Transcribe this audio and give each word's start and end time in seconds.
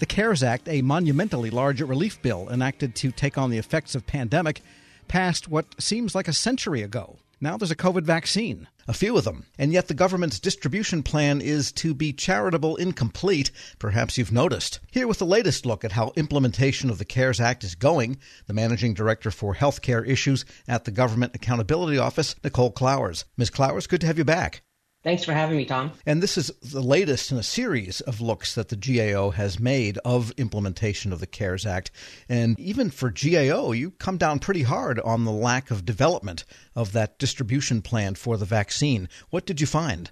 The 0.00 0.06
CARES 0.06 0.42
Act, 0.42 0.66
a 0.66 0.80
monumentally 0.80 1.50
large 1.50 1.82
relief 1.82 2.22
bill 2.22 2.48
enacted 2.48 2.94
to 2.94 3.12
take 3.12 3.36
on 3.36 3.50
the 3.50 3.58
effects 3.58 3.94
of 3.94 4.06
pandemic, 4.06 4.62
passed 5.08 5.46
what 5.46 5.78
seems 5.78 6.14
like 6.14 6.26
a 6.26 6.32
century 6.32 6.80
ago. 6.80 7.18
Now 7.38 7.58
there's 7.58 7.70
a 7.70 7.76
COVID 7.76 8.04
vaccine, 8.04 8.66
a 8.88 8.94
few 8.94 9.18
of 9.18 9.24
them, 9.24 9.44
and 9.58 9.74
yet 9.74 9.88
the 9.88 9.94
government's 9.94 10.40
distribution 10.40 11.02
plan 11.02 11.42
is 11.42 11.70
to 11.72 11.92
be 11.92 12.14
charitable 12.14 12.76
incomplete. 12.76 13.50
Perhaps 13.78 14.16
you've 14.16 14.32
noticed. 14.32 14.80
Here 14.90 15.06
with 15.06 15.18
the 15.18 15.26
latest 15.26 15.66
look 15.66 15.84
at 15.84 15.92
how 15.92 16.12
implementation 16.16 16.88
of 16.88 16.96
the 16.96 17.04
CARES 17.04 17.38
Act 17.38 17.62
is 17.62 17.74
going, 17.74 18.16
the 18.46 18.54
managing 18.54 18.94
director 18.94 19.30
for 19.30 19.54
healthcare 19.54 20.08
issues 20.08 20.46
at 20.66 20.86
the 20.86 20.90
Government 20.90 21.34
Accountability 21.34 21.98
Office, 21.98 22.36
Nicole 22.42 22.72
Clowers. 22.72 23.26
Ms. 23.36 23.50
Clowers, 23.50 23.86
good 23.86 24.00
to 24.00 24.06
have 24.06 24.16
you 24.16 24.24
back. 24.24 24.62
Thanks 25.02 25.24
for 25.24 25.32
having 25.32 25.56
me, 25.56 25.64
Tom. 25.64 25.92
And 26.04 26.22
this 26.22 26.36
is 26.36 26.50
the 26.62 26.82
latest 26.82 27.32
in 27.32 27.38
a 27.38 27.42
series 27.42 28.02
of 28.02 28.20
looks 28.20 28.54
that 28.54 28.68
the 28.68 28.76
GAO 28.76 29.30
has 29.30 29.58
made 29.58 29.96
of 30.04 30.30
implementation 30.32 31.10
of 31.10 31.20
the 31.20 31.26
CARES 31.26 31.64
Act. 31.64 31.90
And 32.28 32.60
even 32.60 32.90
for 32.90 33.10
GAO, 33.10 33.72
you 33.72 33.92
come 33.92 34.18
down 34.18 34.40
pretty 34.40 34.62
hard 34.62 35.00
on 35.00 35.24
the 35.24 35.32
lack 35.32 35.70
of 35.70 35.86
development 35.86 36.44
of 36.76 36.92
that 36.92 37.18
distribution 37.18 37.80
plan 37.80 38.14
for 38.14 38.36
the 38.36 38.44
vaccine. 38.44 39.08
What 39.30 39.46
did 39.46 39.58
you 39.58 39.66
find? 39.66 40.10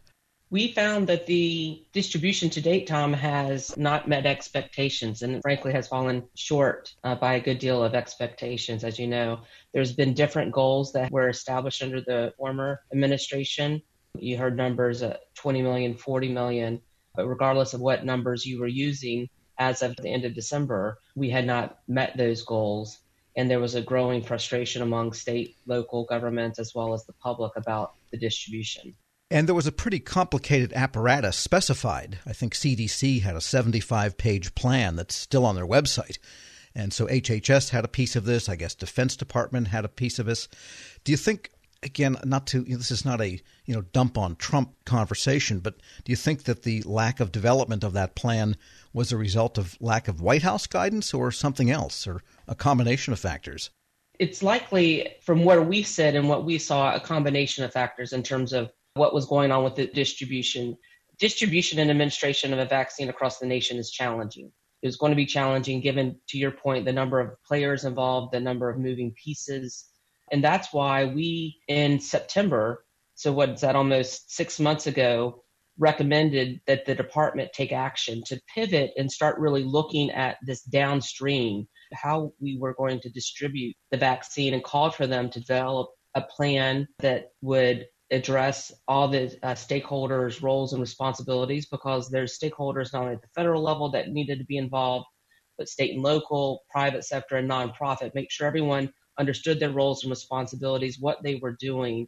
We 0.50 0.72
found 0.72 1.06
that 1.08 1.26
the 1.26 1.84
distribution 1.92 2.48
to 2.50 2.62
date, 2.62 2.86
Tom, 2.86 3.12
has 3.12 3.76
not 3.76 4.08
met 4.08 4.24
expectations 4.24 5.20
and 5.20 5.42
frankly 5.42 5.72
has 5.72 5.86
fallen 5.86 6.24
short 6.34 6.94
uh, 7.04 7.14
by 7.16 7.34
a 7.34 7.40
good 7.40 7.58
deal 7.58 7.84
of 7.84 7.94
expectations. 7.94 8.82
As 8.82 8.98
you 8.98 9.06
know, 9.06 9.40
there's 9.74 9.92
been 9.92 10.14
different 10.14 10.52
goals 10.52 10.92
that 10.92 11.10
were 11.10 11.28
established 11.28 11.82
under 11.82 12.00
the 12.00 12.32
former 12.38 12.80
administration 12.90 13.82
you 14.16 14.36
heard 14.36 14.56
numbers 14.56 15.02
at 15.02 15.34
20 15.34 15.62
million, 15.62 15.94
40 15.94 16.28
million, 16.32 16.80
but 17.14 17.26
regardless 17.26 17.74
of 17.74 17.80
what 17.80 18.04
numbers 18.04 18.46
you 18.46 18.60
were 18.60 18.68
using 18.68 19.28
as 19.58 19.82
of 19.82 19.96
the 19.96 20.08
end 20.08 20.24
of 20.24 20.34
December, 20.34 20.98
we 21.16 21.30
had 21.30 21.46
not 21.46 21.78
met 21.88 22.16
those 22.16 22.42
goals. 22.42 22.98
And 23.36 23.50
there 23.50 23.60
was 23.60 23.74
a 23.74 23.82
growing 23.82 24.22
frustration 24.22 24.82
among 24.82 25.12
state, 25.12 25.56
local 25.66 26.04
governments, 26.04 26.58
as 26.58 26.74
well 26.74 26.94
as 26.94 27.04
the 27.04 27.12
public 27.12 27.52
about 27.56 27.94
the 28.10 28.18
distribution. 28.18 28.94
And 29.30 29.46
there 29.46 29.54
was 29.54 29.66
a 29.66 29.72
pretty 29.72 30.00
complicated 30.00 30.72
apparatus 30.72 31.36
specified. 31.36 32.18
I 32.26 32.32
think 32.32 32.54
CDC 32.54 33.22
had 33.22 33.36
a 33.36 33.40
75 33.40 34.16
page 34.16 34.54
plan 34.54 34.96
that's 34.96 35.14
still 35.14 35.44
on 35.44 35.54
their 35.54 35.66
website. 35.66 36.18
And 36.74 36.92
so 36.92 37.06
HHS 37.06 37.70
had 37.70 37.84
a 37.84 37.88
piece 37.88 38.16
of 38.16 38.24
this. 38.24 38.48
I 38.48 38.56
guess 38.56 38.74
Defense 38.74 39.16
Department 39.16 39.68
had 39.68 39.84
a 39.84 39.88
piece 39.88 40.18
of 40.18 40.26
this. 40.26 40.48
Do 41.04 41.12
you 41.12 41.18
think 41.18 41.50
again, 41.82 42.16
not 42.24 42.46
to 42.48 42.62
you 42.62 42.72
know, 42.72 42.78
this 42.78 42.90
is 42.90 43.04
not 43.04 43.20
a 43.20 43.40
you 43.64 43.74
know 43.74 43.82
dump 43.82 44.18
on 44.18 44.36
Trump 44.36 44.74
conversation, 44.84 45.60
but 45.60 45.76
do 46.04 46.12
you 46.12 46.16
think 46.16 46.44
that 46.44 46.62
the 46.62 46.82
lack 46.82 47.20
of 47.20 47.32
development 47.32 47.84
of 47.84 47.92
that 47.92 48.14
plan 48.14 48.56
was 48.92 49.12
a 49.12 49.16
result 49.16 49.58
of 49.58 49.76
lack 49.80 50.08
of 50.08 50.20
White 50.20 50.42
House 50.42 50.66
guidance 50.66 51.14
or 51.14 51.30
something 51.30 51.70
else, 51.70 52.06
or 52.06 52.22
a 52.46 52.54
combination 52.54 53.12
of 53.12 53.18
factors? 53.18 53.70
It's 54.18 54.42
likely, 54.42 55.14
from 55.22 55.44
where 55.44 55.62
we 55.62 55.82
sit 55.82 56.16
and 56.16 56.28
what 56.28 56.44
we 56.44 56.58
saw, 56.58 56.94
a 56.94 57.00
combination 57.00 57.64
of 57.64 57.72
factors 57.72 58.12
in 58.12 58.22
terms 58.22 58.52
of 58.52 58.72
what 58.94 59.14
was 59.14 59.26
going 59.26 59.52
on 59.52 59.62
with 59.62 59.76
the 59.76 59.86
distribution. 59.86 60.76
Distribution 61.18 61.78
and 61.78 61.90
administration 61.90 62.52
of 62.52 62.58
a 62.58 62.64
vaccine 62.64 63.08
across 63.08 63.38
the 63.38 63.46
nation 63.46 63.76
is 63.76 63.90
challenging. 63.90 64.50
It 64.82 64.86
was 64.86 64.96
going 64.96 65.10
to 65.10 65.16
be 65.16 65.26
challenging 65.26 65.80
given, 65.80 66.16
to 66.28 66.38
your 66.38 66.52
point, 66.52 66.84
the 66.84 66.92
number 66.92 67.18
of 67.20 67.30
players 67.44 67.84
involved, 67.84 68.32
the 68.32 68.40
number 68.40 68.68
of 68.68 68.78
moving 68.78 69.12
pieces, 69.12 69.87
and 70.32 70.42
that's 70.42 70.72
why 70.72 71.04
we, 71.04 71.58
in 71.68 72.00
September, 72.00 72.84
so 73.14 73.32
what's 73.32 73.62
that, 73.62 73.76
almost 73.76 74.34
six 74.34 74.60
months 74.60 74.86
ago, 74.86 75.42
recommended 75.78 76.60
that 76.66 76.84
the 76.86 76.94
department 76.94 77.52
take 77.52 77.72
action 77.72 78.22
to 78.26 78.40
pivot 78.52 78.92
and 78.96 79.10
start 79.10 79.38
really 79.38 79.64
looking 79.64 80.10
at 80.10 80.36
this 80.44 80.62
downstream, 80.62 81.66
how 81.92 82.32
we 82.40 82.58
were 82.58 82.74
going 82.74 83.00
to 83.00 83.10
distribute 83.10 83.74
the 83.90 83.96
vaccine, 83.96 84.54
and 84.54 84.64
called 84.64 84.94
for 84.94 85.06
them 85.06 85.30
to 85.30 85.40
develop 85.40 85.88
a 86.14 86.22
plan 86.22 86.86
that 86.98 87.32
would 87.42 87.86
address 88.10 88.72
all 88.88 89.08
the 89.08 89.36
uh, 89.42 89.52
stakeholders' 89.52 90.42
roles 90.42 90.72
and 90.72 90.80
responsibilities 90.80 91.66
because 91.66 92.08
there's 92.08 92.38
stakeholders 92.38 92.92
not 92.92 93.02
only 93.02 93.14
at 93.14 93.22
the 93.22 93.28
federal 93.34 93.62
level 93.62 93.90
that 93.90 94.08
needed 94.08 94.38
to 94.38 94.44
be 94.46 94.56
involved, 94.56 95.06
but 95.58 95.68
state 95.68 95.92
and 95.94 96.02
local, 96.02 96.64
private 96.70 97.04
sector, 97.04 97.36
and 97.36 97.50
nonprofit. 97.50 98.14
Make 98.14 98.30
sure 98.30 98.46
everyone 98.46 98.92
understood 99.18 99.60
their 99.60 99.70
roles 99.70 100.02
and 100.02 100.10
responsibilities, 100.10 100.98
what 101.00 101.22
they 101.22 101.36
were 101.36 101.56
doing, 101.58 102.06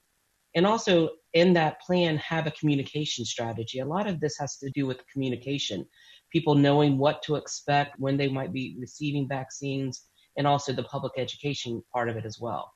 and 0.55 0.67
also 0.67 1.11
in 1.35 1.53
that 1.55 1.81
plan 1.81 2.17
have 2.19 2.47
a 2.47 2.53
communication 2.53 3.25
strategy. 3.25 3.79
A 3.79 3.87
lot 3.87 4.07
of 4.07 4.21
this 4.21 4.37
has 4.39 4.57
to 4.59 4.71
do 4.71 4.87
with 4.87 4.99
communication, 5.13 5.87
people 6.33 6.55
knowing 6.55 6.99
what 6.99 7.23
to 7.23 7.37
expect 7.37 7.99
when 7.99 8.17
they 8.17 8.29
might 8.29 8.53
be 8.53 8.77
receiving 8.81 9.29
vaccines, 9.29 10.07
and 10.37 10.47
also 10.47 10.73
the 10.73 10.83
public 10.85 11.13
education 11.17 11.83
part 11.93 12.09
of 12.09 12.17
it 12.17 12.25
as 12.25 12.39
well. 12.41 12.73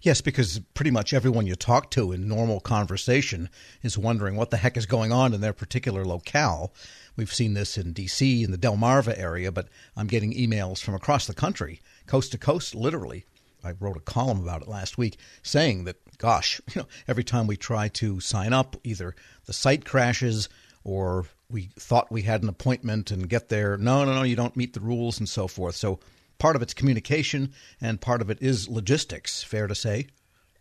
Yes, 0.00 0.20
because 0.20 0.60
pretty 0.74 0.90
much 0.90 1.12
everyone 1.12 1.46
you 1.46 1.56
talk 1.56 1.90
to 1.92 2.12
in 2.12 2.28
normal 2.28 2.60
conversation 2.60 3.48
is 3.82 3.98
wondering 3.98 4.36
what 4.36 4.50
the 4.50 4.56
heck 4.56 4.76
is 4.76 4.86
going 4.86 5.12
on 5.12 5.34
in 5.34 5.40
their 5.40 5.52
particular 5.52 6.04
locale. 6.04 6.72
We've 7.16 7.32
seen 7.32 7.54
this 7.54 7.76
in 7.76 7.92
D.C., 7.92 8.44
in 8.44 8.50
the 8.50 8.58
Delmarva 8.58 9.18
area, 9.18 9.50
but 9.50 9.68
I'm 9.96 10.06
getting 10.06 10.32
emails 10.32 10.80
from 10.80 10.94
across 10.94 11.26
the 11.26 11.34
country, 11.34 11.80
coast 12.06 12.32
to 12.32 12.38
coast, 12.38 12.74
literally, 12.74 13.26
I 13.64 13.72
wrote 13.78 13.96
a 13.96 14.00
column 14.00 14.42
about 14.42 14.62
it 14.62 14.68
last 14.68 14.98
week 14.98 15.18
saying 15.42 15.84
that, 15.84 15.96
gosh, 16.18 16.60
you 16.74 16.82
know, 16.82 16.88
every 17.08 17.24
time 17.24 17.46
we 17.46 17.56
try 17.56 17.88
to 17.88 18.20
sign 18.20 18.52
up, 18.52 18.76
either 18.84 19.14
the 19.46 19.52
site 19.52 19.84
crashes 19.84 20.48
or 20.84 21.26
we 21.50 21.70
thought 21.78 22.12
we 22.12 22.22
had 22.22 22.42
an 22.42 22.48
appointment 22.48 23.10
and 23.10 23.28
get 23.28 23.48
there. 23.48 23.76
No, 23.76 24.04
no, 24.04 24.14
no, 24.14 24.22
you 24.22 24.36
don't 24.36 24.56
meet 24.56 24.74
the 24.74 24.80
rules 24.80 25.18
and 25.18 25.28
so 25.28 25.48
forth. 25.48 25.76
So 25.76 26.00
part 26.38 26.56
of 26.56 26.62
it's 26.62 26.74
communication 26.74 27.52
and 27.80 28.00
part 28.00 28.20
of 28.20 28.30
it 28.30 28.38
is 28.40 28.68
logistics, 28.68 29.42
fair 29.42 29.66
to 29.66 29.74
say? 29.74 30.08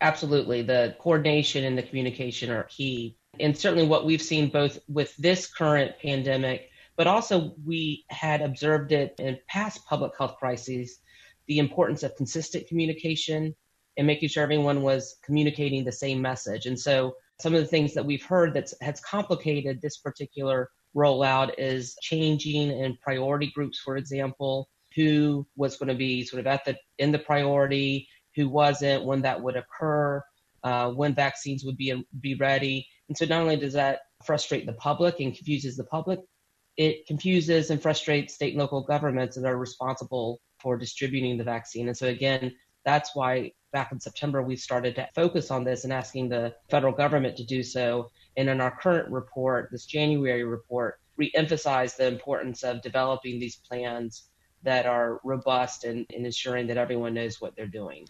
Absolutely. 0.02 0.62
The 0.62 0.96
coordination 1.00 1.64
and 1.64 1.78
the 1.78 1.84
communication 1.84 2.52
are 2.52 2.64
key. 2.64 3.16
And 3.40 3.58
certainly 3.58 3.88
what 3.88 4.06
we've 4.06 4.22
seen 4.22 4.50
both 4.50 4.78
with 4.88 5.16
this 5.18 5.48
current 5.48 5.94
pandemic, 6.02 6.70
but 6.96 7.08
also 7.08 7.56
we 7.66 8.06
had 8.10 8.42
observed 8.42 8.92
it 8.92 9.16
in 9.18 9.40
past 9.48 9.86
public 9.86 10.12
health 10.18 10.36
crises 10.38 11.00
the 11.48 11.60
importance 11.60 12.04
of 12.04 12.16
consistent 12.16 12.68
communication 12.68 13.56
and 13.98 14.08
making 14.08 14.30
sure 14.30 14.44
everyone 14.44 14.82
was 14.82 15.18
communicating 15.24 15.84
the 15.84 15.92
same 15.92 16.22
message. 16.22 16.66
And 16.66 16.80
so 16.80 17.16
some 17.40 17.54
of 17.54 17.62
the 17.62 17.68
things 17.68 17.94
that 17.94 18.06
we've 18.06 18.24
heard 18.24 18.54
that 18.54 18.72
has 18.82 19.00
complicated 19.02 19.82
this 19.82 19.98
particular 19.98 20.70
rollout 20.96 21.54
is 21.58 21.96
changing 22.02 22.72
in 22.72 22.98
priority 23.02 23.52
groups, 23.54 23.80
for 23.80 23.98
example, 23.98 24.70
who 24.96 25.46
was 25.56 25.78
going 25.78 25.90
to 25.90 25.96
be 25.96 26.24
sort 26.24 26.40
of 26.40 26.48
at 26.48 26.64
the 26.66 26.78
in 27.00 27.12
the 27.12 27.20
priority, 27.20 28.08
who 28.36 28.48
wasn't, 28.50 29.06
when 29.06 29.22
that 29.22 29.42
would 29.42 29.56
occur, 29.56 30.24
uh, 30.64 30.90
when 30.92 31.16
vaccines 31.16 31.64
would 31.66 31.78
be 31.78 32.06
be 32.22 32.36
ready. 32.36 32.88
And 33.10 33.18
so 33.18 33.26
not 33.26 33.42
only 33.42 33.58
does 33.58 33.74
that 33.74 34.02
frustrate 34.24 34.66
the 34.66 34.74
public 34.74 35.20
and 35.20 35.36
confuses 35.36 35.76
the 35.76 35.84
public, 35.84 36.20
it 36.78 37.06
confuses 37.08 37.70
and 37.70 37.82
frustrates 37.82 38.36
state 38.36 38.54
and 38.54 38.62
local 38.62 38.82
governments 38.82 39.36
that 39.36 39.46
are 39.46 39.58
responsible 39.58 40.40
for 40.64 40.78
distributing 40.78 41.38
the 41.38 41.44
vaccine. 41.44 41.90
And 41.90 41.98
so, 41.98 42.08
again, 42.08 42.54
that's 42.86 43.16
why 43.16 43.52
back 43.72 43.92
in 43.92 44.00
September 44.00 44.42
we 44.42 44.56
started 44.56 44.96
to 44.96 45.08
focus 45.14 45.52
on 45.52 45.64
this 45.64 45.84
and 45.84 45.92
asking 45.92 46.30
the 46.30 46.56
federal 46.70 46.94
government 46.94 47.36
to 47.38 47.46
do 47.46 47.62
so. 47.62 48.10
And 48.38 48.50
in 48.50 48.62
our 48.62 48.72
current 48.72 49.12
report, 49.12 49.70
this 49.72 49.86
January 49.86 50.44
report, 50.44 51.00
we 51.18 51.32
emphasized 51.36 51.98
the 51.98 52.08
importance 52.08 52.64
of 52.64 52.82
developing 52.82 53.40
these 53.40 53.58
plans 53.58 54.30
that 54.64 54.86
are 54.86 55.20
robust 55.24 55.84
and, 55.84 56.06
and 56.16 56.26
ensuring 56.26 56.68
that 56.68 56.78
everyone 56.78 57.14
knows 57.14 57.42
what 57.42 57.56
they're 57.56 57.68
doing. 57.68 58.08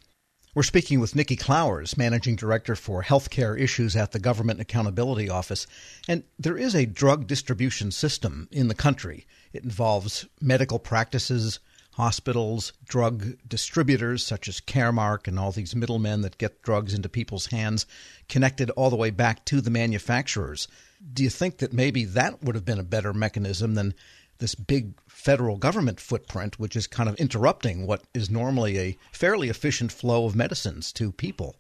We're 0.56 0.62
speaking 0.62 1.00
with 1.00 1.16
Nikki 1.16 1.36
Clowers, 1.36 1.98
Managing 1.98 2.36
Director 2.36 2.76
for 2.76 3.02
Healthcare 3.02 3.60
Issues 3.60 3.96
at 3.96 4.12
the 4.12 4.20
Government 4.20 4.60
Accountability 4.60 5.28
Office. 5.28 5.66
And 6.08 6.24
there 6.38 6.60
is 6.60 6.76
a 6.76 6.86
drug 6.86 7.26
distribution 7.26 7.90
system 7.90 8.48
in 8.52 8.68
the 8.68 8.76
country. 8.76 9.26
It 9.52 9.64
involves 9.64 10.28
medical 10.40 10.78
practices, 10.78 11.60
hospitals, 11.94 12.74
drug 12.86 13.38
distributors 13.48 14.26
such 14.26 14.48
as 14.48 14.60
Caremark 14.60 15.28
and 15.28 15.38
all 15.40 15.52
these 15.52 15.76
middlemen 15.76 16.22
that 16.22 16.38
get 16.38 16.62
drugs 16.62 16.94
into 16.94 17.10
people's 17.10 17.48
hands, 17.48 17.86
connected 18.28 18.70
all 18.72 18.90
the 18.90 18.96
way 18.96 19.10
back 19.10 19.46
to 19.46 19.62
the 19.62 19.70
manufacturers. 19.70 20.68
Do 21.14 21.24
you 21.24 21.30
think 21.30 21.58
that 21.58 21.74
maybe 21.74 22.06
that 22.06 22.44
would 22.44 22.56
have 22.56 22.66
been 22.66 22.80
a 22.80 22.84
better 22.84 23.14
mechanism 23.14 23.76
than 23.76 23.94
this 24.40 24.56
big 24.56 24.94
federal 25.08 25.58
government 25.58 26.00
footprint, 26.00 26.60
which 26.60 26.76
is 26.76 26.88
kind 26.88 27.08
of 27.08 27.16
interrupting 27.16 27.86
what 27.86 28.04
is 28.14 28.30
normally 28.30 28.78
a 28.80 28.98
fairly 29.12 29.50
efficient 29.50 29.92
flow 29.92 30.26
of 30.26 30.36
medicines 30.36 30.92
to 30.94 31.12
people? 31.12 31.56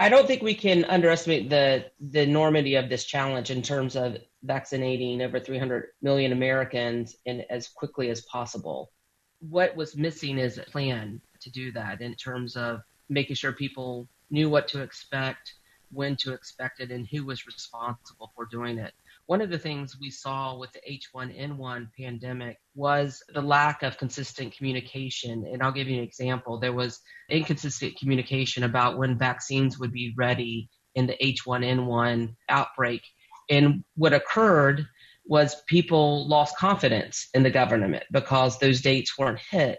I 0.00 0.08
don't 0.08 0.26
think 0.26 0.42
we 0.42 0.54
can 0.54 0.84
underestimate 0.84 1.50
the 1.50 1.86
the 2.00 2.22
enormity 2.22 2.76
of 2.76 2.88
this 2.88 3.04
challenge 3.04 3.50
in 3.50 3.62
terms 3.62 3.96
of 3.96 4.18
vaccinating 4.42 5.22
over 5.22 5.40
300 5.40 5.88
million 6.02 6.32
Americans 6.32 7.16
in 7.24 7.44
as 7.50 7.68
quickly 7.68 8.10
as 8.10 8.20
possible 8.22 8.92
what 9.40 9.76
was 9.76 9.96
missing 9.96 10.38
is 10.38 10.58
a 10.58 10.62
plan 10.62 11.20
to 11.40 11.50
do 11.50 11.72
that 11.72 12.00
in 12.00 12.14
terms 12.14 12.56
of 12.56 12.80
making 13.08 13.36
sure 13.36 13.52
people 13.52 14.08
knew 14.30 14.50
what 14.50 14.68
to 14.68 14.82
expect, 14.82 15.54
when 15.90 16.16
to 16.16 16.32
expect 16.32 16.80
it, 16.80 16.90
and 16.90 17.06
who 17.10 17.24
was 17.24 17.46
responsible 17.46 18.32
for 18.34 18.46
doing 18.46 18.78
it. 18.78 18.92
one 19.26 19.42
of 19.42 19.50
the 19.50 19.58
things 19.58 19.98
we 20.00 20.10
saw 20.10 20.56
with 20.56 20.70
the 20.72 20.80
H1N1 20.90 21.88
pandemic 21.98 22.56
was 22.74 23.22
the 23.34 23.42
lack 23.42 23.82
of 23.82 23.98
consistent 23.98 24.56
communication. 24.56 25.46
And 25.46 25.62
I'll 25.62 25.70
give 25.72 25.86
you 25.86 25.98
an 25.98 26.02
example. 26.02 26.58
There 26.58 26.72
was 26.72 27.00
inconsistent 27.28 27.98
communication 27.98 28.64
about 28.64 28.96
when 28.96 29.18
vaccines 29.18 29.78
would 29.78 29.92
be 29.92 30.14
ready 30.16 30.70
in 30.94 31.06
the 31.06 31.16
H1N1 31.22 32.34
outbreak. 32.48 33.02
And 33.50 33.84
what 33.96 34.14
occurred 34.14 34.86
was 35.28 35.62
people 35.68 36.26
lost 36.26 36.56
confidence 36.56 37.28
in 37.34 37.42
the 37.42 37.50
government 37.50 38.02
because 38.10 38.58
those 38.58 38.80
dates 38.80 39.16
weren't 39.18 39.38
hit. 39.50 39.78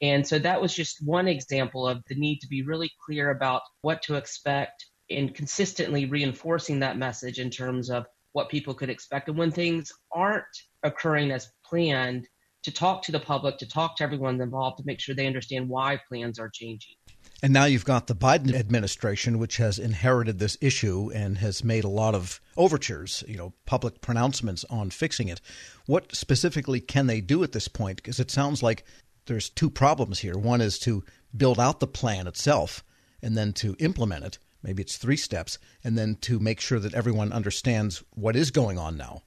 And 0.00 0.26
so 0.26 0.38
that 0.38 0.60
was 0.60 0.74
just 0.74 1.04
one 1.04 1.26
example 1.26 1.86
of 1.86 2.02
the 2.06 2.14
need 2.14 2.38
to 2.38 2.48
be 2.48 2.62
really 2.62 2.90
clear 3.04 3.30
about 3.30 3.62
what 3.80 4.00
to 4.02 4.14
expect 4.14 4.86
and 5.10 5.34
consistently 5.34 6.06
reinforcing 6.06 6.80
that 6.80 6.98
message 6.98 7.38
in 7.38 7.50
terms 7.50 7.90
of 7.90 8.06
what 8.32 8.48
people 8.48 8.74
could 8.74 8.90
expect. 8.90 9.28
And 9.28 9.36
when 9.36 9.50
things 9.50 9.92
aren't 10.12 10.44
occurring 10.82 11.32
as 11.32 11.50
planned, 11.64 12.28
to 12.62 12.72
talk 12.72 13.00
to 13.00 13.12
the 13.12 13.20
public, 13.20 13.58
to 13.58 13.68
talk 13.68 13.96
to 13.96 14.02
everyone 14.02 14.40
involved, 14.40 14.78
to 14.78 14.82
make 14.84 14.98
sure 14.98 15.14
they 15.14 15.28
understand 15.28 15.68
why 15.68 16.00
plans 16.08 16.40
are 16.40 16.50
changing. 16.52 16.95
And 17.42 17.52
now 17.52 17.66
you've 17.66 17.84
got 17.84 18.06
the 18.06 18.14
Biden 18.14 18.54
administration, 18.54 19.38
which 19.38 19.58
has 19.58 19.78
inherited 19.78 20.38
this 20.38 20.56
issue 20.60 21.10
and 21.14 21.38
has 21.38 21.62
made 21.62 21.84
a 21.84 21.88
lot 21.88 22.14
of 22.14 22.40
overtures, 22.56 23.22
you 23.28 23.36
know, 23.36 23.52
public 23.66 24.00
pronouncements 24.00 24.64
on 24.70 24.90
fixing 24.90 25.28
it. 25.28 25.40
What 25.84 26.14
specifically 26.14 26.80
can 26.80 27.06
they 27.06 27.20
do 27.20 27.42
at 27.44 27.52
this 27.52 27.68
point? 27.68 27.96
Because 27.96 28.18
it 28.18 28.30
sounds 28.30 28.62
like 28.62 28.84
there's 29.26 29.50
two 29.50 29.68
problems 29.68 30.20
here. 30.20 30.38
One 30.38 30.60
is 30.60 30.78
to 30.80 31.04
build 31.36 31.60
out 31.60 31.80
the 31.80 31.86
plan 31.86 32.26
itself 32.26 32.82
and 33.20 33.36
then 33.36 33.52
to 33.54 33.76
implement 33.78 34.24
it 34.24 34.38
maybe 34.66 34.82
it's 34.82 34.96
three 34.96 35.16
steps, 35.16 35.58
and 35.84 35.96
then 35.96 36.16
to 36.16 36.40
make 36.40 36.60
sure 36.60 36.80
that 36.80 36.94
everyone 36.94 37.32
understands 37.32 38.02
what 38.10 38.34
is 38.34 38.50
going 38.50 38.78
on 38.78 38.96
now? 38.96 39.22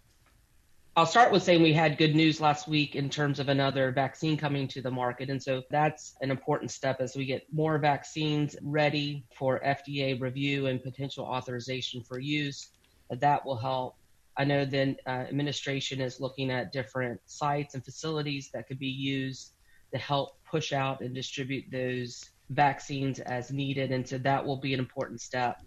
I'll 1.00 1.06
start 1.06 1.32
with 1.32 1.44
saying 1.44 1.64
we 1.64 1.72
had 1.72 1.98
good 1.98 2.14
news 2.14 2.42
last 2.42 2.68
week 2.68 2.94
in 2.94 3.10
terms 3.10 3.40
of 3.40 3.48
another 3.48 3.90
vaccine 3.94 4.36
coming 4.36 4.68
to 4.68 4.82
the 4.82 4.92
market. 4.92 5.30
And 5.30 5.42
so 5.42 5.64
that's 5.72 6.18
an 6.20 6.30
important 6.30 6.72
step 6.72 7.00
as 7.00 7.16
we 7.16 7.24
get 7.24 7.48
more 7.54 7.78
vaccines 7.78 8.58
ready 8.62 9.24
for 9.34 9.62
FDA 9.62 10.20
review 10.20 10.66
and 10.68 10.84
potential 10.84 11.24
authorization 11.24 12.04
for 12.04 12.20
use. 12.20 12.72
That 13.10 13.46
will 13.46 13.56
help. 13.56 13.96
I 14.36 14.44
know 14.44 14.66
the 14.66 14.98
uh, 15.08 15.10
administration 15.10 16.02
is 16.02 16.20
looking 16.20 16.52
at 16.52 16.74
different 16.74 17.22
sites 17.28 17.76
and 17.76 17.86
facilities 17.86 18.50
that 18.54 18.68
could 18.68 18.78
be 18.78 18.88
used 18.88 19.54
to 19.94 19.98
help 19.98 20.38
push 20.44 20.74
out 20.74 21.00
and 21.00 21.16
distribute 21.16 21.64
those 21.72 22.30
vaccines 22.50 23.22
as 23.22 23.52
needed. 23.54 23.94
And 23.94 24.06
so 24.06 24.18
that 24.18 24.46
will 24.46 24.58
be 24.58 24.74
an 24.74 24.82
important 24.82 25.22
step. 25.22 25.62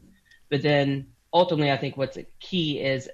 But 0.50 0.60
then 0.60 1.06
ultimately, 1.32 1.72
I 1.72 1.78
think 1.78 1.96
what's 1.96 2.18
key 2.38 2.80
is 2.80 3.08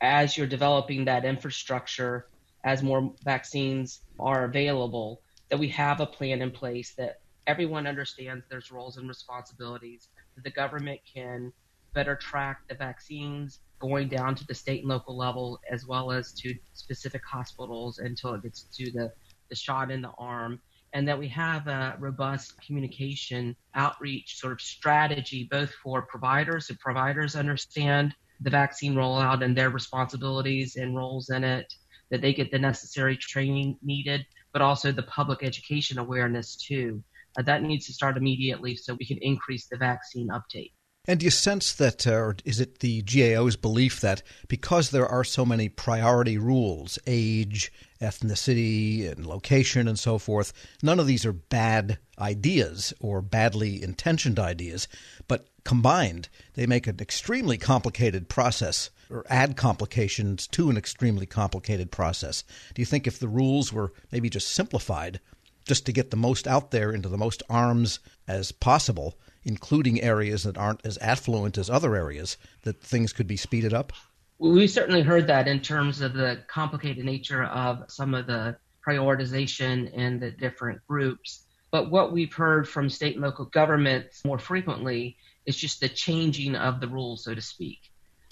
as 0.00 0.36
you're 0.36 0.46
developing 0.46 1.04
that 1.04 1.24
infrastructure, 1.24 2.26
as 2.64 2.82
more 2.82 3.12
vaccines 3.24 4.00
are 4.18 4.44
available, 4.44 5.22
that 5.50 5.58
we 5.58 5.68
have 5.68 6.00
a 6.00 6.06
plan 6.06 6.42
in 6.42 6.50
place 6.50 6.94
that 6.96 7.20
everyone 7.46 7.86
understands 7.86 8.44
there's 8.50 8.70
roles 8.70 8.96
and 8.96 9.08
responsibilities, 9.08 10.08
that 10.34 10.44
the 10.44 10.50
government 10.50 11.00
can 11.12 11.52
better 11.94 12.14
track 12.14 12.60
the 12.68 12.74
vaccines 12.74 13.60
going 13.78 14.08
down 14.08 14.34
to 14.34 14.46
the 14.46 14.54
state 14.54 14.80
and 14.80 14.88
local 14.88 15.16
level 15.16 15.58
as 15.70 15.86
well 15.86 16.12
as 16.12 16.32
to 16.32 16.54
specific 16.74 17.22
hospitals 17.24 17.98
until 17.98 18.34
it 18.34 18.42
gets 18.42 18.64
to 18.64 18.90
the, 18.92 19.10
the 19.48 19.56
shot 19.56 19.90
in 19.90 20.02
the 20.02 20.12
arm 20.18 20.60
and 20.92 21.06
that 21.06 21.18
we 21.18 21.28
have 21.28 21.66
a 21.66 21.96
robust 21.98 22.60
communication 22.60 23.54
outreach 23.74 24.38
sort 24.38 24.52
of 24.52 24.60
strategy, 24.60 25.46
both 25.50 25.70
for 25.82 26.02
providers, 26.02 26.68
so 26.68 26.74
providers 26.80 27.36
understand 27.36 28.14
the 28.40 28.50
vaccine 28.50 28.94
rollout 28.94 29.42
and 29.42 29.56
their 29.56 29.70
responsibilities 29.70 30.76
and 30.76 30.96
roles 30.96 31.30
in 31.30 31.44
it, 31.44 31.72
that 32.10 32.22
they 32.22 32.32
get 32.32 32.50
the 32.50 32.58
necessary 32.58 33.16
training 33.16 33.76
needed, 33.82 34.24
but 34.52 34.62
also 34.62 34.92
the 34.92 35.02
public 35.02 35.42
education 35.42 35.98
awareness 35.98 36.56
too. 36.56 37.02
Uh, 37.38 37.42
that 37.42 37.62
needs 37.62 37.86
to 37.86 37.92
start 37.92 38.16
immediately 38.16 38.74
so 38.74 38.94
we 38.94 39.06
can 39.06 39.18
increase 39.18 39.66
the 39.66 39.76
vaccine 39.76 40.30
uptake. 40.30 40.72
And 41.08 41.20
do 41.20 41.24
you 41.24 41.30
sense 41.30 41.72
that, 41.72 42.06
uh, 42.06 42.12
or 42.12 42.36
is 42.44 42.60
it 42.60 42.80
the 42.80 43.00
GAO's 43.00 43.56
belief 43.56 43.98
that 44.02 44.22
because 44.46 44.90
there 44.90 45.08
are 45.08 45.24
so 45.24 45.46
many 45.46 45.70
priority 45.70 46.36
rules, 46.36 46.98
age, 47.06 47.72
ethnicity, 47.98 49.10
and 49.10 49.24
location, 49.24 49.88
and 49.88 49.98
so 49.98 50.18
forth, 50.18 50.52
none 50.82 51.00
of 51.00 51.06
these 51.06 51.24
are 51.24 51.32
bad 51.32 51.96
ideas 52.18 52.92
or 53.00 53.22
badly 53.22 53.82
intentioned 53.82 54.38
ideas, 54.38 54.86
but 55.28 55.48
combined, 55.64 56.28
they 56.56 56.66
make 56.66 56.86
an 56.86 56.98
extremely 57.00 57.56
complicated 57.56 58.28
process 58.28 58.90
or 59.08 59.24
add 59.30 59.56
complications 59.56 60.46
to 60.48 60.68
an 60.68 60.76
extremely 60.76 61.24
complicated 61.24 61.90
process. 61.90 62.44
Do 62.74 62.82
you 62.82 62.86
think 62.86 63.06
if 63.06 63.18
the 63.18 63.28
rules 63.28 63.72
were 63.72 63.94
maybe 64.12 64.28
just 64.28 64.48
simplified, 64.48 65.20
just 65.66 65.86
to 65.86 65.92
get 65.92 66.10
the 66.10 66.18
most 66.18 66.46
out 66.46 66.70
there 66.70 66.92
into 66.92 67.08
the 67.08 67.16
most 67.16 67.42
arms 67.48 67.98
as 68.26 68.52
possible, 68.52 69.18
including 69.44 70.00
areas 70.00 70.42
that 70.42 70.58
aren't 70.58 70.84
as 70.84 70.98
affluent 70.98 71.58
as 71.58 71.70
other 71.70 71.96
areas, 71.96 72.36
that 72.62 72.80
things 72.82 73.12
could 73.12 73.26
be 73.26 73.36
speeded 73.36 73.72
up? 73.72 73.92
We 74.38 74.66
certainly 74.68 75.02
heard 75.02 75.26
that 75.26 75.48
in 75.48 75.60
terms 75.60 76.00
of 76.00 76.14
the 76.14 76.44
complicated 76.46 77.04
nature 77.04 77.44
of 77.44 77.84
some 77.88 78.14
of 78.14 78.26
the 78.26 78.56
prioritization 78.86 79.92
in 79.92 80.20
the 80.20 80.30
different 80.30 80.80
groups. 80.86 81.44
But 81.70 81.90
what 81.90 82.12
we've 82.12 82.32
heard 82.32 82.68
from 82.68 82.88
state 82.88 83.14
and 83.14 83.22
local 83.22 83.46
governments 83.46 84.24
more 84.24 84.38
frequently 84.38 85.16
is 85.44 85.56
just 85.56 85.80
the 85.80 85.88
changing 85.88 86.54
of 86.54 86.80
the 86.80 86.88
rules, 86.88 87.24
so 87.24 87.34
to 87.34 87.42
speak, 87.42 87.78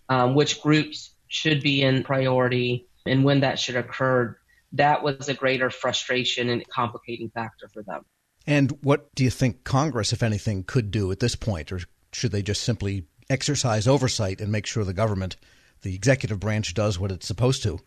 um, 0.09 0.35
which 0.35 0.63
groups 0.63 1.11
should 1.29 1.61
be 1.63 1.83
in 1.83 2.05
priority 2.05 2.89
and 3.05 3.25
when 3.25 3.41
that 3.41 3.59
should 3.59 3.77
occur. 3.77 4.37
That 4.73 5.03
was 5.03 5.29
a 5.29 5.35
greater 5.35 5.71
frustration 5.71 6.49
and 6.49 6.67
complicating 6.69 7.31
factor 7.31 7.69
for 7.69 7.83
them. 7.83 8.05
And 8.47 8.79
what 8.83 9.15
do 9.15 9.25
you 9.25 9.31
think 9.31 9.65
Congress, 9.65 10.13
if 10.13 10.23
anything, 10.23 10.65
could 10.65 10.91
do 10.91 11.11
at 11.11 11.21
this 11.21 11.35
point? 11.35 11.73
Or 11.73 11.81
should 12.13 12.33
they 12.33 12.43
just 12.43 12.63
simply 12.63 13.07
exercise 13.29 13.89
oversight 13.89 14.41
and 14.41 14.53
make 14.53 14.67
sure 14.67 14.85
the 14.85 14.93
government, 14.93 15.37
the 15.83 15.95
executive 15.95 16.39
branch, 16.39 16.75
does 16.75 16.99
what 16.99 17.11
it's 17.11 17.27
supposed 17.27 17.63
to? 17.65 17.81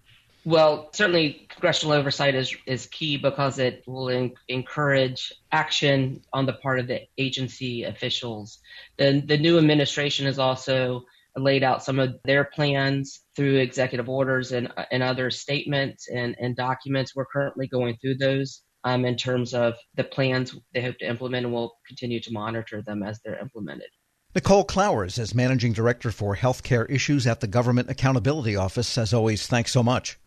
Well, 0.45 0.89
certainly 0.93 1.47
congressional 1.49 1.93
oversight 1.93 2.33
is, 2.33 2.55
is 2.65 2.85
key 2.87 3.17
because 3.17 3.59
it 3.59 3.83
will 3.87 4.09
in, 4.09 4.33
encourage 4.47 5.33
action 5.51 6.21
on 6.33 6.45
the 6.45 6.53
part 6.53 6.79
of 6.79 6.87
the 6.87 7.01
agency 7.17 7.83
officials. 7.83 8.59
The, 8.97 9.21
the 9.25 9.37
new 9.37 9.57
administration 9.57 10.25
has 10.25 10.39
also 10.39 11.03
laid 11.35 11.63
out 11.63 11.83
some 11.83 11.99
of 11.99 12.15
their 12.23 12.45
plans 12.45 13.21
through 13.35 13.57
executive 13.57 14.09
orders 14.09 14.51
and, 14.51 14.71
and 14.91 15.03
other 15.03 15.29
statements 15.29 16.07
and, 16.09 16.35
and 16.39 16.55
documents. 16.55 17.15
We're 17.15 17.25
currently 17.25 17.67
going 17.67 17.97
through 17.97 18.15
those 18.15 18.61
um, 18.83 19.05
in 19.05 19.15
terms 19.15 19.53
of 19.53 19.75
the 19.95 20.03
plans 20.03 20.55
they 20.73 20.81
hope 20.81 20.97
to 20.99 21.07
implement, 21.07 21.45
and 21.45 21.53
we'll 21.53 21.73
continue 21.87 22.19
to 22.21 22.31
monitor 22.31 22.81
them 22.81 23.03
as 23.03 23.19
they're 23.23 23.39
implemented. 23.39 23.89
Nicole 24.35 24.63
Clowers 24.63 25.17
is 25.17 25.33
Managing 25.33 25.73
Director 25.73 26.11
for 26.11 26.35
Healthcare 26.35 26.89
Issues 26.89 27.25
at 27.25 27.39
the 27.39 27.47
Government 27.47 27.89
Accountability 27.89 28.55
Office. 28.55 28.97
As 28.97 29.13
always, 29.13 29.47
thanks 29.47 29.71
so 29.71 29.81
much. 29.81 30.19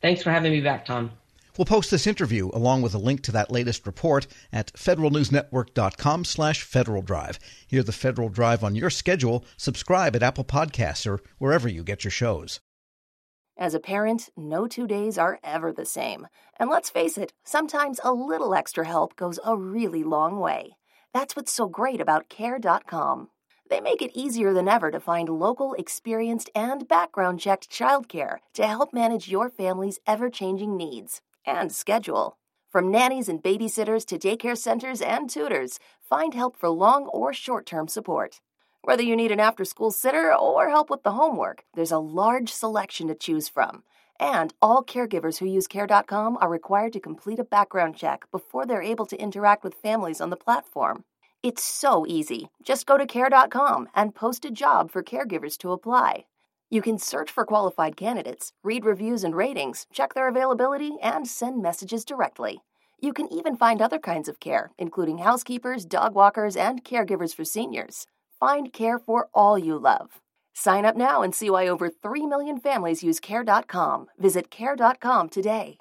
Thanks 0.00 0.22
for 0.22 0.30
having 0.30 0.52
me 0.52 0.60
back, 0.60 0.84
Tom. 0.84 1.10
We'll 1.58 1.64
post 1.64 1.90
this 1.90 2.06
interview 2.06 2.48
along 2.54 2.82
with 2.82 2.94
a 2.94 2.98
link 2.98 3.22
to 3.22 3.32
that 3.32 3.50
latest 3.50 3.86
report 3.86 4.28
at 4.52 4.72
federalnewsnetwork.com 4.74 6.24
slash 6.24 6.62
Federal 6.62 7.02
Drive. 7.02 7.38
Hear 7.66 7.82
the 7.82 7.92
Federal 7.92 8.28
Drive 8.28 8.62
on 8.62 8.76
your 8.76 8.88
schedule. 8.88 9.44
Subscribe 9.56 10.14
at 10.14 10.22
Apple 10.22 10.44
Podcasts 10.44 11.06
or 11.06 11.20
wherever 11.38 11.68
you 11.68 11.82
get 11.82 12.04
your 12.04 12.12
shows. 12.12 12.60
As 13.60 13.74
a 13.74 13.78
parent, 13.78 14.30
no 14.38 14.66
two 14.66 14.86
days 14.86 15.18
are 15.18 15.38
ever 15.44 15.70
the 15.70 15.84
same. 15.84 16.28
And 16.58 16.70
let's 16.70 16.88
face 16.88 17.18
it, 17.18 17.34
sometimes 17.44 18.00
a 18.02 18.10
little 18.10 18.54
extra 18.54 18.86
help 18.86 19.16
goes 19.16 19.38
a 19.44 19.54
really 19.54 20.02
long 20.02 20.40
way. 20.40 20.78
That's 21.12 21.36
what's 21.36 21.52
so 21.52 21.68
great 21.68 22.00
about 22.00 22.30
Care.com. 22.30 23.28
They 23.68 23.82
make 23.82 24.00
it 24.00 24.16
easier 24.16 24.54
than 24.54 24.66
ever 24.66 24.90
to 24.90 24.98
find 24.98 25.28
local, 25.28 25.74
experienced, 25.74 26.48
and 26.54 26.88
background 26.88 27.38
checked 27.38 27.70
childcare 27.70 28.38
to 28.54 28.66
help 28.66 28.94
manage 28.94 29.28
your 29.28 29.50
family's 29.50 30.00
ever 30.06 30.30
changing 30.30 30.78
needs 30.78 31.20
and 31.44 31.70
schedule. 31.70 32.38
From 32.70 32.90
nannies 32.90 33.28
and 33.28 33.42
babysitters 33.42 34.06
to 34.06 34.18
daycare 34.18 34.56
centers 34.56 35.02
and 35.02 35.28
tutors, 35.28 35.78
find 36.00 36.32
help 36.32 36.56
for 36.56 36.70
long 36.70 37.08
or 37.08 37.34
short 37.34 37.66
term 37.66 37.88
support. 37.88 38.40
Whether 38.82 39.02
you 39.02 39.14
need 39.14 39.30
an 39.30 39.40
after 39.40 39.66
school 39.66 39.90
sitter 39.90 40.34
or 40.34 40.70
help 40.70 40.88
with 40.88 41.02
the 41.02 41.12
homework, 41.12 41.64
there's 41.74 41.92
a 41.92 41.98
large 41.98 42.50
selection 42.50 43.08
to 43.08 43.14
choose 43.14 43.46
from. 43.46 43.82
And 44.18 44.54
all 44.62 44.82
caregivers 44.82 45.38
who 45.38 45.46
use 45.46 45.66
Care.com 45.66 46.38
are 46.40 46.48
required 46.48 46.94
to 46.94 47.00
complete 47.00 47.38
a 47.38 47.44
background 47.44 47.94
check 47.94 48.24
before 48.30 48.64
they're 48.64 48.82
able 48.82 49.04
to 49.06 49.20
interact 49.20 49.64
with 49.64 49.74
families 49.74 50.20
on 50.20 50.30
the 50.30 50.36
platform. 50.36 51.04
It's 51.42 51.62
so 51.62 52.06
easy. 52.06 52.48
Just 52.62 52.86
go 52.86 52.96
to 52.96 53.06
Care.com 53.06 53.88
and 53.94 54.14
post 54.14 54.46
a 54.46 54.50
job 54.50 54.90
for 54.90 55.02
caregivers 55.02 55.58
to 55.58 55.72
apply. 55.72 56.24
You 56.70 56.80
can 56.80 56.98
search 56.98 57.30
for 57.30 57.44
qualified 57.44 57.98
candidates, 57.98 58.52
read 58.62 58.86
reviews 58.86 59.24
and 59.24 59.36
ratings, 59.36 59.86
check 59.92 60.14
their 60.14 60.28
availability, 60.28 60.96
and 61.02 61.28
send 61.28 61.60
messages 61.60 62.04
directly. 62.04 62.62
You 62.98 63.12
can 63.12 63.30
even 63.32 63.56
find 63.56 63.82
other 63.82 63.98
kinds 63.98 64.28
of 64.28 64.40
care, 64.40 64.70
including 64.78 65.18
housekeepers, 65.18 65.84
dog 65.84 66.14
walkers, 66.14 66.56
and 66.56 66.82
caregivers 66.82 67.34
for 67.34 67.44
seniors. 67.44 68.06
Find 68.40 68.72
care 68.72 68.98
for 68.98 69.28
all 69.34 69.58
you 69.58 69.78
love. 69.78 70.18
Sign 70.54 70.86
up 70.86 70.96
now 70.96 71.20
and 71.20 71.34
see 71.34 71.50
why 71.50 71.68
over 71.68 71.90
3 71.90 72.26
million 72.26 72.58
families 72.58 73.02
use 73.02 73.20
Care.com. 73.20 74.06
Visit 74.18 74.50
Care.com 74.50 75.28
today. 75.28 75.76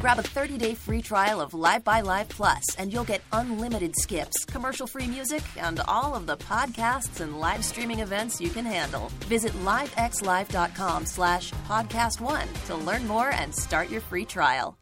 Grab 0.00 0.18
a 0.18 0.22
30-day 0.22 0.74
free 0.74 1.00
trial 1.02 1.40
of 1.40 1.54
Live 1.54 1.82
by 1.84 2.00
Live 2.00 2.28
Plus, 2.28 2.64
and 2.78 2.92
you'll 2.92 3.04
get 3.04 3.22
unlimited 3.32 3.94
skips, 3.96 4.44
commercial-free 4.44 5.06
music, 5.06 5.42
and 5.56 5.80
all 5.88 6.14
of 6.14 6.26
the 6.26 6.36
podcasts 6.36 7.20
and 7.20 7.40
live 7.40 7.64
streaming 7.64 8.00
events 8.00 8.40
you 8.40 8.50
can 8.50 8.64
handle. 8.64 9.10
Visit 9.26 9.52
livexlive.com 9.64 11.06
slash 11.06 11.52
podcast 11.68 12.20
one 12.20 12.48
to 12.66 12.74
learn 12.76 13.06
more 13.06 13.30
and 13.30 13.54
start 13.54 13.88
your 13.88 14.00
free 14.00 14.24
trial. 14.24 14.76